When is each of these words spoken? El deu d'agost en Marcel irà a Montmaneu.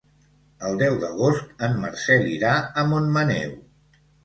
El 0.69 0.79
deu 0.83 0.97
d'agost 1.03 1.61
en 1.67 1.77
Marcel 1.85 2.27
irà 2.39 2.57
a 2.85 2.89
Montmaneu. 2.95 3.57